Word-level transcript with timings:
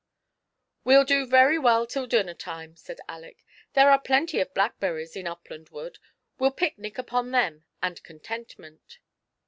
*' 0.43 0.83
We'll 0.83 1.03
do 1.03 1.27
very 1.27 1.59
well 1.59 1.85
till 1.85 2.07
dinner 2.07 2.33
time," 2.33 2.75
said 2.75 3.01
Aleck; 3.07 3.45
"there 3.75 3.91
are 3.91 3.99
plenty 4.01 4.39
of 4.39 4.51
blackberries 4.51 5.15
in 5.15 5.27
Upland 5.27 5.69
Wood; 5.69 5.99
we'll 6.39 6.49
picnic 6.49 6.97
upon 6.97 7.29
them 7.29 7.65
and 7.83 8.01
contentment." 8.01 8.97